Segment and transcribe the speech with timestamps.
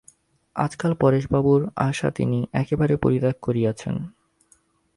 [0.55, 3.95] আজকাল পরেশবাবুর আশা তিনি একেবারেই পরিত্যাগ করিয়াছেন।